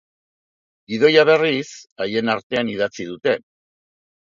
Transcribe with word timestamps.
Gidoia, 0.93 1.27
berriz, 1.31 1.69
bien 2.03 2.35
artean 2.39 2.77
idatzi 2.77 3.11
dute. 3.15 3.41